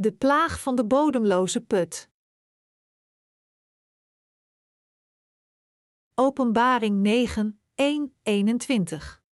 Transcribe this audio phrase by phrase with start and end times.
[0.00, 2.10] De plaag van de bodemloze put.
[6.14, 9.22] Openbaring 9, 1, 21.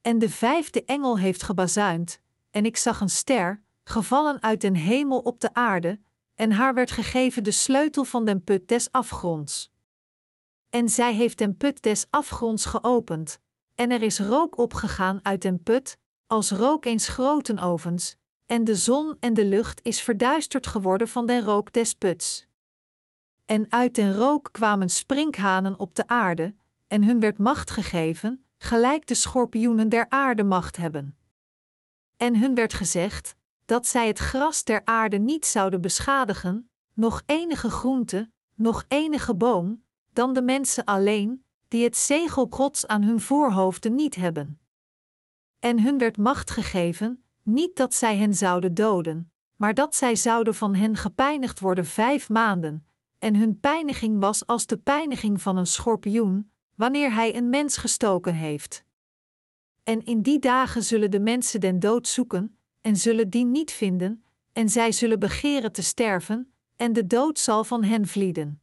[0.00, 5.18] En de vijfde engel heeft gebazuind, en ik zag een ster, gevallen uit den hemel
[5.18, 6.00] op de aarde,
[6.34, 9.72] en haar werd gegeven de sleutel van den put des afgronds.
[10.70, 13.38] En zij heeft den put des afgronds geopend,
[13.74, 18.74] en er is rook opgegaan uit den put, als rook eens groten ovens, en de
[18.74, 22.46] zon en de lucht is verduisterd geworden van den rook des puts.
[23.44, 26.54] En uit den rook kwamen sprinkhanen op de aarde,
[26.86, 31.16] en hun werd macht gegeven, gelijk de schorpioenen der aarde macht hebben.
[32.16, 37.70] En hun werd gezegd, dat zij het gras der aarde niet zouden beschadigen, nog enige
[37.70, 42.48] groente, nog enige boom, dan de mensen alleen, die het zegel
[42.86, 44.58] aan hun voorhoofden niet hebben.
[45.64, 50.54] En hun werd macht gegeven, niet dat zij hen zouden doden, maar dat zij zouden
[50.54, 52.86] van hen gepijnigd worden vijf maanden,
[53.18, 58.34] en hun pijniging was als de pijniging van een schorpioen, wanneer hij een mens gestoken
[58.34, 58.84] heeft.
[59.82, 64.24] En in die dagen zullen de mensen den dood zoeken, en zullen die niet vinden,
[64.52, 68.60] en zij zullen begeren te sterven, en de dood zal van hen vlieden.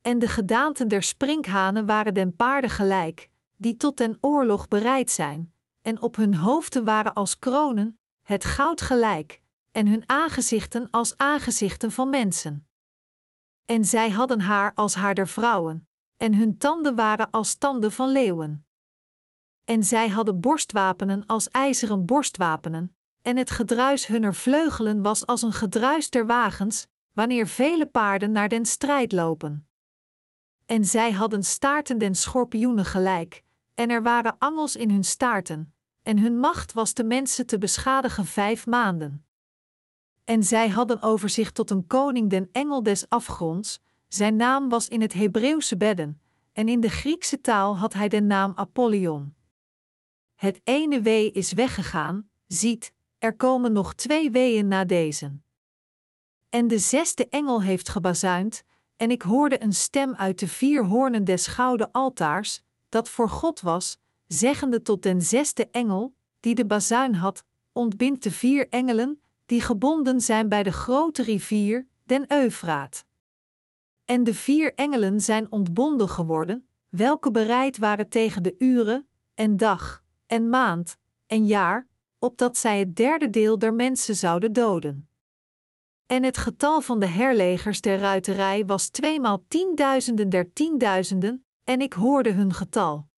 [0.00, 5.52] En de gedaanten der sprinkhanen waren den paarden gelijk, die tot den oorlog bereid zijn,
[5.82, 9.40] en op hun hoofden waren als kronen, het goud gelijk,
[9.72, 12.68] en hun aangezichten als aangezichten van mensen.
[13.64, 18.08] En zij hadden haar als haar der vrouwen, en hun tanden waren als tanden van
[18.08, 18.66] leeuwen.
[19.64, 25.52] En zij hadden borstwapenen als ijzeren borstwapenen, en het gedruis hunner vleugelen was als een
[25.52, 29.68] gedruis der wagens, wanneer vele paarden naar den strijd lopen.
[30.66, 33.44] En zij hadden staarten den schorpioenen gelijk,
[33.78, 38.24] en er waren angels in hun staarten, en hun macht was de mensen te beschadigen
[38.24, 39.26] vijf maanden.
[40.24, 44.88] En zij hadden over zich tot een koning den engel des afgronds, zijn naam was
[44.88, 46.20] in het Hebreeuwse bedden,
[46.52, 49.34] en in de Griekse taal had hij den naam Apollyon.
[50.34, 55.38] Het ene wee is weggegaan, ziet, er komen nog twee weeën na deze.
[56.48, 58.64] En de zesde engel heeft gebazuind,
[58.96, 63.60] en ik hoorde een stem uit de vier hoornen des gouden altaars, dat voor God
[63.60, 69.60] was, zeggende tot den zesde engel, die de bazuin had, ontbindt de vier engelen, die
[69.60, 73.04] gebonden zijn bij de grote rivier, den Eufraat.
[74.04, 80.02] En de vier engelen zijn ontbonden geworden, welke bereid waren tegen de uren, en dag,
[80.26, 81.86] en maand, en jaar,
[82.18, 85.08] opdat zij het derde deel der mensen zouden doden.
[86.06, 91.92] En het getal van de herlegers der ruiterij was tweemaal tienduizenden der tienduizenden, en ik
[91.92, 93.08] hoorde hun getal.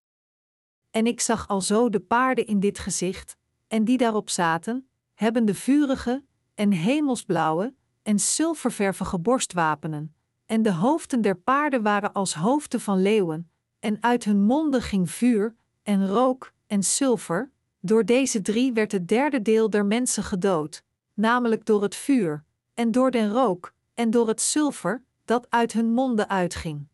[0.90, 3.36] En ik zag alzo de paarden in dit gezicht,
[3.68, 6.24] en die daarop zaten, hebben de vurige,
[6.54, 10.14] en hemelsblauwe, en zilververvige borstwapenen,
[10.46, 15.10] en de hoofden der paarden waren als hoofden van leeuwen, en uit hun monden ging
[15.10, 17.50] vuur, en rook, en zilver,
[17.80, 20.84] door deze drie werd het derde deel der mensen gedood,
[21.14, 22.44] namelijk door het vuur,
[22.74, 26.89] en door den rook, en door het zilver, dat uit hun monden uitging.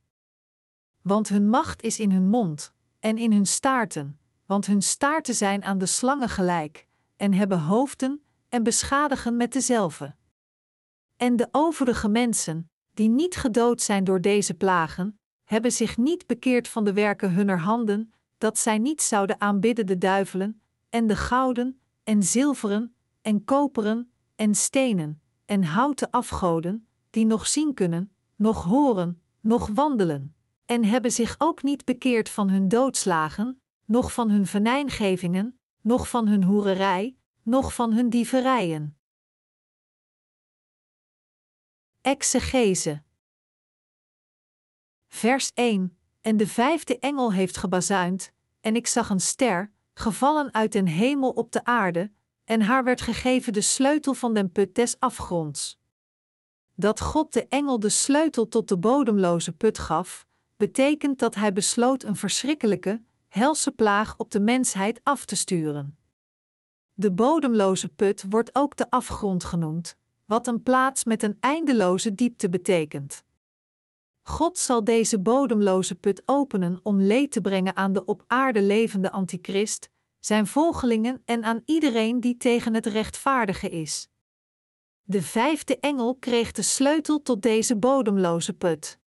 [1.07, 5.65] Want hun macht is in hun mond, en in hun staarten, want hun staarten zijn
[5.65, 6.87] aan de slangen gelijk,
[7.17, 10.15] en hebben hoofden, en beschadigen met dezelfde.
[11.17, 16.69] En de overige mensen, die niet gedood zijn door deze plagen, hebben zich niet bekeerd
[16.69, 21.81] van de werken hunner handen, dat zij niet zouden aanbidden de duivelen, en de gouden,
[22.05, 29.23] en zilveren, en koperen, en stenen, en houten afgoden, die nog zien kunnen, nog horen,
[29.41, 30.36] nog wandelen,
[30.67, 36.29] en hebben zich ook niet bekeerd van hun doodslagen, noch van hun venijngevingen, noch van
[36.29, 38.99] hun hoererij, noch van hun dieverijen.
[42.01, 43.03] Exegese
[45.09, 50.73] Vers 1 En de vijfde engel heeft gebazuind, en ik zag een ster, gevallen uit
[50.73, 52.13] den hemel op de aarde,
[52.45, 55.79] en haar werd gegeven de sleutel van den put des afgronds.
[56.75, 60.26] Dat God de engel de sleutel tot de bodemloze put gaf,
[60.57, 65.99] betekent dat hij besloot een verschrikkelijke, helse plaag op de mensheid af te sturen.
[66.95, 72.49] De bodemloze put wordt ook de afgrond genoemd, wat een plaats met een eindeloze diepte
[72.49, 73.25] betekent.
[74.23, 79.11] God zal deze bodemloze put openen om leed te brengen aan de op aarde levende
[79.11, 84.09] antichrist, zijn volgelingen en aan iedereen die tegen het rechtvaardige is.
[85.03, 88.99] De vijfde engel kreeg de sleutel tot deze bodemloze put.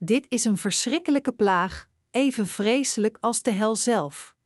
[0.00, 4.36] Dit is een verschrikkelijke plaag, even vreselijk als de hel zelf.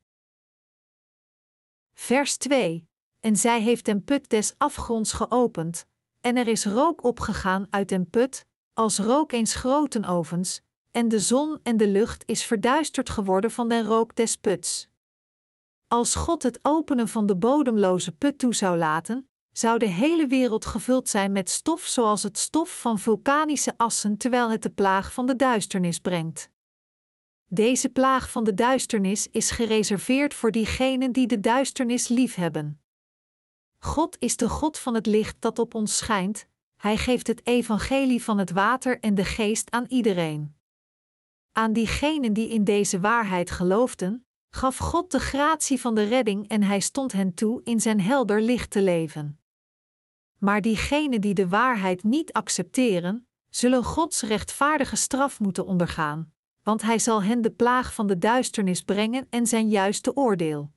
[1.95, 2.89] Vers 2.
[3.21, 5.87] en zij heeft den put des afgronds geopend,
[6.21, 11.21] en er is rook opgegaan uit den put, als rook eens groten ovens, en de
[11.21, 14.89] zon en de lucht is verduisterd geworden van den rook des puts.
[15.89, 20.65] Als God het openen van de bodemloze put toe zou laten, zou de hele wereld
[20.65, 25.27] gevuld zijn met stof zoals het stof van vulkanische assen terwijl het de plaag van
[25.27, 26.51] de duisternis brengt.
[27.47, 32.81] Deze plaag van de duisternis is gereserveerd voor diegenen die de duisternis liefhebben.
[33.79, 36.47] God is de God van het licht dat op ons schijnt,
[36.77, 40.57] Hij geeft het evangelie van het water en de geest aan iedereen.
[41.53, 46.63] Aan diegenen die in deze waarheid geloofden, gaf God de gratie van de redding en
[46.63, 49.42] Hij stond hen toe in zijn helder licht te leven.
[50.45, 56.99] Maar diegenen die de waarheid niet accepteren, zullen Gods rechtvaardige straf moeten ondergaan, want Hij
[56.99, 60.73] zal hen de plaag van de duisternis brengen en zijn juiste oordeel.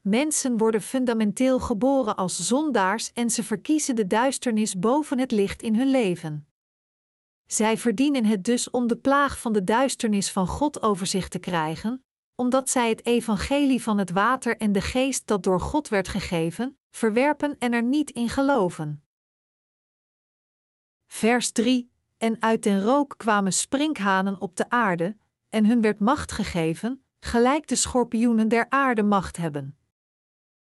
[0.00, 5.76] Mensen worden fundamenteel geboren als zondaars en ze verkiezen de duisternis boven het licht in
[5.76, 6.48] hun leven.
[7.46, 11.38] Zij verdienen het dus om de plaag van de duisternis van God over zich te
[11.38, 16.08] krijgen, omdat zij het evangelie van het water en de geest dat door God werd
[16.08, 19.04] gegeven, verwerpen en er niet in geloven.
[21.06, 25.16] Vers 3: En uit den rook kwamen sprinkhanen op de aarde,
[25.48, 29.78] en hun werd macht gegeven, gelijk de schorpioenen der aarde macht hebben.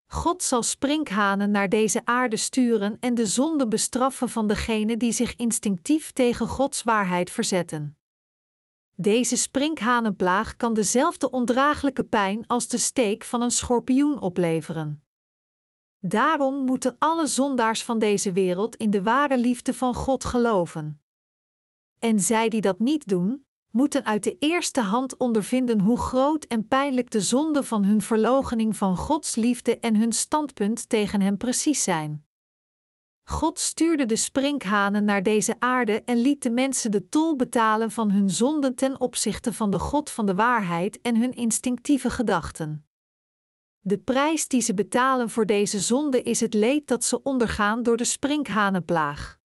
[0.08, 5.36] God zal sprinkhanen naar deze aarde sturen en de zonde bestraffen van degenen die zich
[5.36, 7.98] instinctief tegen Gods waarheid verzetten.
[8.96, 15.05] Deze sprinkhanenplaag kan dezelfde ondraaglijke pijn als de steek van een schorpioen opleveren.
[16.08, 21.02] Daarom moeten alle zondaars van deze wereld in de ware liefde van God geloven.
[22.00, 26.68] En zij die dat niet doen, moeten uit de eerste hand ondervinden hoe groot en
[26.68, 31.84] pijnlijk de zonde van hun verloochening van Gods liefde en hun standpunt tegen Hem precies
[31.84, 32.26] zijn.
[33.24, 38.12] God stuurde de sprinkhanen naar deze aarde en liet de mensen de tol betalen van
[38.12, 42.85] hun zonden ten opzichte van de God van de waarheid en hun instinctieve gedachten.
[43.88, 47.98] De prijs die ze betalen voor deze zonde is het leed dat ze ondergaan door
[47.98, 49.40] de sprinkhanenplaag.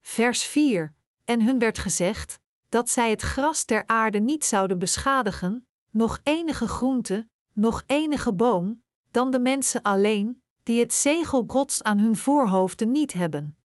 [0.00, 0.94] Vers 4
[1.24, 2.38] en hun werd gezegd
[2.68, 8.82] dat zij het gras ter aarde niet zouden beschadigen, nog enige groente, nog enige boom,
[9.10, 13.56] dan de mensen alleen, die het zegel Gods aan hun voorhoofden niet hebben.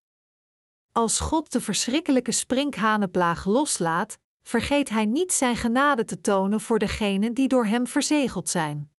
[0.91, 4.17] Als God de verschrikkelijke sprinkhanenplaag loslaat,
[4.49, 8.91] vergeet Hij niet Zijn genade te tonen voor degenen die door Hem verzegeld zijn.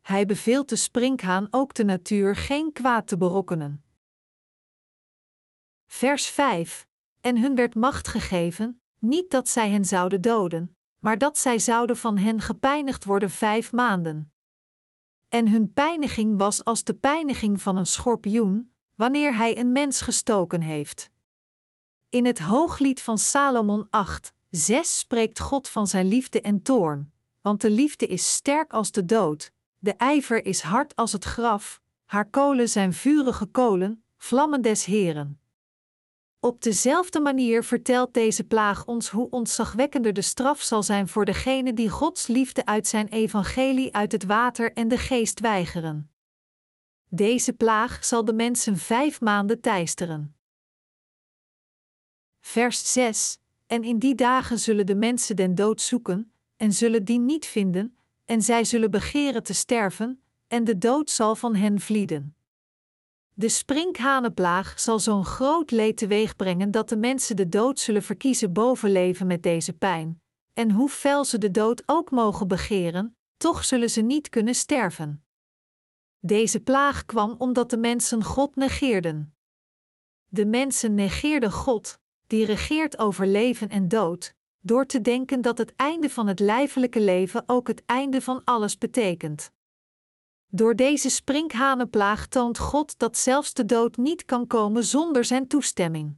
[0.00, 3.84] Hij beveelt de sprinkhaan ook de natuur geen kwaad te berokkenen.
[5.86, 6.86] Vers 5
[7.20, 11.96] en hun werd macht gegeven, niet dat zij hen zouden doden, maar dat zij zouden
[11.96, 14.32] van hen gepijnigd worden vijf maanden.
[15.28, 20.60] En hun pijniging was als de pijniging van een schorpioen, wanneer hij een mens gestoken
[20.60, 21.10] heeft.
[22.08, 27.60] In het hooglied van Salomon 8, 6 spreekt God van zijn liefde en toorn, want
[27.60, 32.30] de liefde is sterk als de dood, de ijver is hard als het graf, haar
[32.30, 35.40] kolen zijn vurige kolen, vlammen des Heren.
[36.40, 41.74] Op dezelfde manier vertelt deze plaag ons hoe ontzagwekkender de straf zal zijn voor degene
[41.74, 46.10] die Gods liefde uit zijn evangelie uit het water en de geest weigeren.
[47.08, 50.36] Deze plaag zal de mensen vijf maanden teisteren.
[52.40, 53.39] Vers 6:
[53.70, 57.96] En in die dagen zullen de mensen den dood zoeken, en zullen die niet vinden,
[58.24, 62.36] en zij zullen begeren te sterven, en de dood zal van hen vlieden.
[63.34, 68.92] De sprinkhanenplaag zal zo'n groot leed teweegbrengen dat de mensen de dood zullen verkiezen boven
[68.92, 70.22] leven met deze pijn.
[70.52, 75.24] En hoe fel ze de dood ook mogen begeren, toch zullen ze niet kunnen sterven.
[76.20, 79.34] Deze plaag kwam omdat de mensen God negeerden.
[80.28, 81.99] De mensen negeerden God,
[82.30, 87.00] die regeert over leven en dood, door te denken dat het einde van het lijfelijke
[87.00, 89.52] leven ook het einde van alles betekent.
[90.46, 96.16] Door deze sprinkhanenplaag toont God dat zelfs de dood niet kan komen zonder zijn toestemming.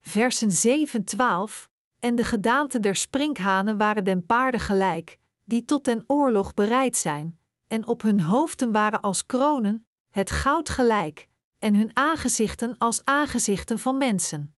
[0.00, 0.50] Versen
[0.88, 6.96] 7-12 En de gedaante der sprinkhanen waren den paarden gelijk, die tot den oorlog bereid
[6.96, 13.04] zijn, en op hun hoofden waren als kronen, het goud gelijk, en hun aangezichten als
[13.04, 14.56] aangezichten van mensen.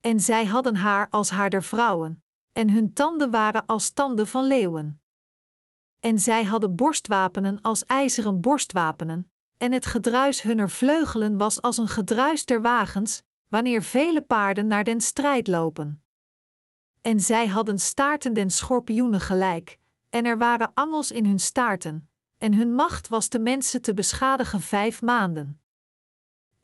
[0.00, 4.44] En zij hadden haar als haar der vrouwen, en hun tanden waren als tanden van
[4.44, 4.98] leeuwen
[6.04, 11.88] en zij hadden borstwapenen als ijzeren borstwapenen, en het gedruis hunner vleugelen was als een
[11.88, 16.04] gedruis der wagens, wanneer vele paarden naar den strijd lopen.
[17.00, 19.78] En zij hadden staarten den schorpioenen gelijk,
[20.10, 24.60] en er waren angels in hun staarten, en hun macht was de mensen te beschadigen
[24.60, 25.62] vijf maanden.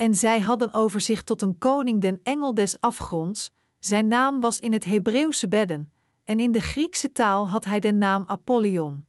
[0.00, 4.60] En zij hadden over zich tot een koning den engel des afgronds, zijn naam was
[4.60, 5.92] in het Hebreeuwse bedden,
[6.24, 9.06] en in de Griekse taal had hij de naam Apollyon.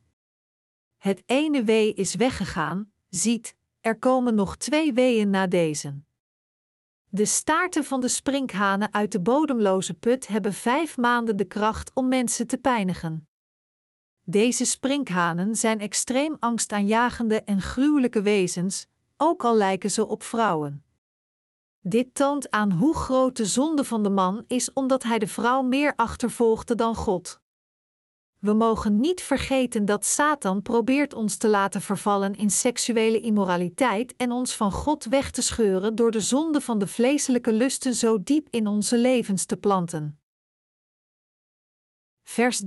[0.97, 6.01] Het ene wee is weggegaan, ziet, er komen nog twee weeën na deze.
[7.09, 12.07] De staarten van de sprinkhanen uit de bodemloze put hebben vijf maanden de kracht om
[12.07, 13.27] mensen te pijnigen.
[14.23, 18.89] Deze sprinkhanen zijn extreem angstaanjagende en gruwelijke wezens,
[19.21, 20.83] ook al lijken ze op vrouwen.
[21.79, 25.61] Dit toont aan hoe groot de zonde van de man is omdat hij de vrouw
[25.61, 27.39] meer achtervolgde dan God.
[28.39, 34.31] We mogen niet vergeten dat Satan probeert ons te laten vervallen in seksuele immoraliteit en
[34.31, 38.47] ons van God weg te scheuren door de zonde van de vleeselijke lusten zo diep
[38.49, 40.19] in onze levens te planten.
[42.23, 42.65] Vers 13-15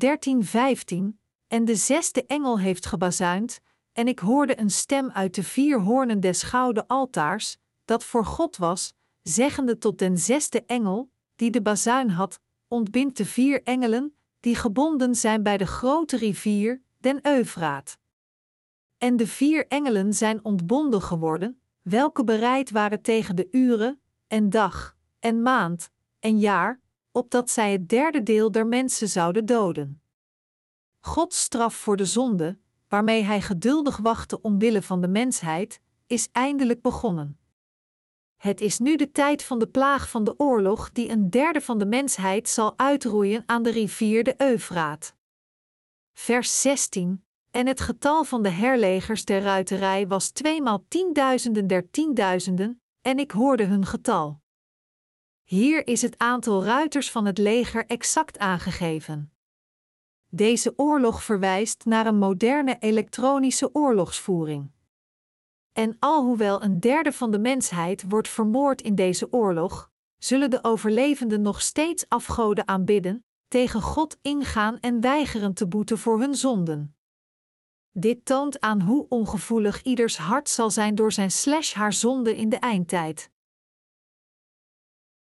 [1.46, 3.60] En de zesde engel heeft gebazuind,
[3.94, 8.56] en ik hoorde een stem uit de vier hoornen des gouden altaars, dat voor God
[8.56, 14.54] was, zeggende tot den zesde engel, die de bazuin had, ontbind de vier engelen, die
[14.54, 17.98] gebonden zijn bij de grote rivier, den Eufraat.
[18.98, 24.96] En de vier engelen zijn ontbonden geworden, welke bereid waren tegen de uren, en dag,
[25.18, 26.80] en maand, en jaar,
[27.12, 30.02] opdat zij het derde deel der mensen zouden doden.
[31.00, 32.58] Gods straf voor de zonde,
[32.94, 37.38] waarmee hij geduldig wachtte omwille van de mensheid, is eindelijk begonnen.
[38.36, 41.78] Het is nu de tijd van de plaag van de oorlog die een derde van
[41.78, 45.14] de mensheid zal uitroeien aan de rivier de Eufraat.
[46.12, 47.24] Vers 16.
[47.50, 53.30] En het getal van de herlegers der ruiterij was tweemaal tienduizenden der tienduizenden, en ik
[53.30, 54.40] hoorde hun getal.
[55.42, 59.33] Hier is het aantal ruiters van het leger exact aangegeven.
[60.34, 64.70] Deze oorlog verwijst naar een moderne elektronische oorlogsvoering.
[65.72, 71.42] En alhoewel een derde van de mensheid wordt vermoord in deze oorlog, zullen de overlevenden
[71.42, 76.96] nog steeds afgoden aanbidden, tegen God ingaan en weigeren te boeten voor hun zonden.
[77.90, 82.48] Dit toont aan hoe ongevoelig ieders hart zal zijn door zijn slash haar zonde in
[82.48, 83.30] de eindtijd.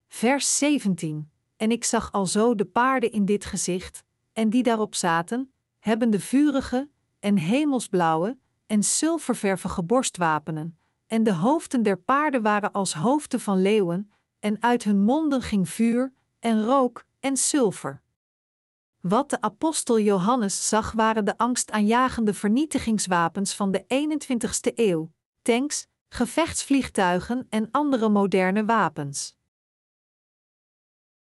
[0.09, 4.05] Vers 17 En ik zag alzo de paarden in dit gezicht,
[4.37, 6.90] en die daarop zaten, hebben de vurige
[7.21, 14.12] en hemelsblauwe en zilververvige borstwapenen, en de hoofden der paarden waren als hoofden van leeuwen,
[14.38, 18.02] en uit hun monden ging vuur, en rook, en zilver.
[19.00, 25.11] Wat de apostel Johannes zag waren de angstaanjagende vernietigingswapens van de 21ste eeuw,
[25.43, 29.37] tanks, gevechtsvliegtuigen en andere moderne wapens.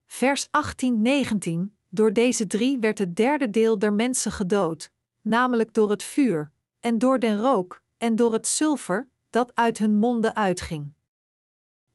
[0.05, 6.03] Vers 18-19 Door deze drie werd het derde deel der mensen gedood, namelijk door het
[6.03, 10.93] vuur, en door den rook, en door het zilver, dat uit hun monden uitging.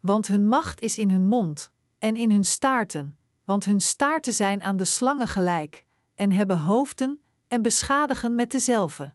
[0.01, 4.63] Want hun macht is in hun mond, en in hun staarten, want hun staarten zijn
[4.63, 9.15] aan de slangen gelijk, en hebben hoofden, en beschadigen met dezelfde.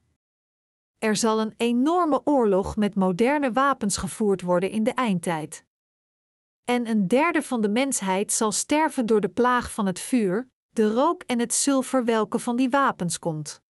[0.98, 5.66] Er zal een enorme oorlog met moderne wapens gevoerd worden in de eindtijd.
[6.64, 10.94] En een derde van de mensheid zal sterven door de plaag van het vuur, de
[10.94, 13.62] rook en het zilver welke van die wapens komt.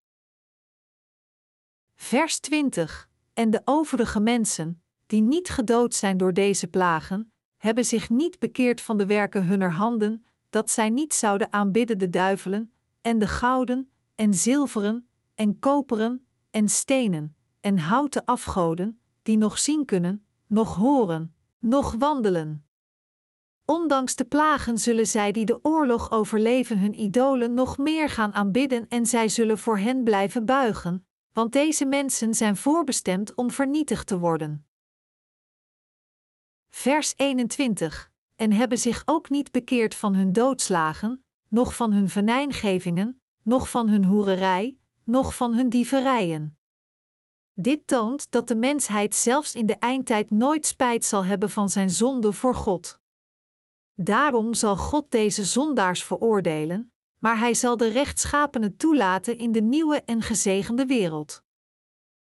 [1.94, 3.08] Vers 20.
[3.32, 8.80] En de overige mensen, die niet gedood zijn door deze plagen, hebben zich niet bekeerd
[8.80, 13.90] van de werken hunner handen, dat zij niet zouden aanbidden de duivelen, en de gouden,
[14.14, 21.34] en zilveren, en koperen, en stenen, en houten afgoden, die nog zien kunnen, nog horen,
[21.58, 22.63] nog wandelen.
[23.66, 28.88] Ondanks de plagen zullen zij die de oorlog overleven hun idolen nog meer gaan aanbidden
[28.88, 34.18] en zij zullen voor hen blijven buigen, want deze mensen zijn voorbestemd om vernietigd te
[34.18, 34.66] worden.
[36.70, 38.12] Vers 21.
[38.36, 43.88] En hebben zich ook niet bekeerd van hun doodslagen, noch van hun venijngevingen, noch van
[43.88, 46.58] hun hoererij, noch van hun dieverijen.
[47.54, 51.90] Dit toont dat de mensheid zelfs in de eindtijd nooit spijt zal hebben van zijn
[51.90, 53.02] zonde voor God.
[53.94, 60.02] Daarom zal God deze zondaars veroordelen, maar hij zal de rechtschapenen toelaten in de nieuwe
[60.04, 61.43] en gezegende wereld.